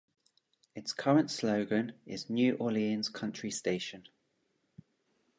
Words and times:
Its 0.73 0.93
current 0.93 1.29
slogan 1.29 1.93
is 2.07 2.27
New 2.27 2.55
Orleans 2.55 3.07
Country 3.07 3.51
Station. 3.51 4.07